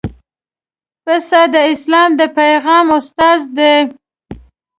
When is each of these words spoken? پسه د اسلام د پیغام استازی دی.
پسه 1.03 1.41
د 1.53 1.55
اسلام 1.73 2.09
د 2.19 2.21
پیغام 2.37 2.85
استازی 2.97 3.47
دی. 3.57 3.73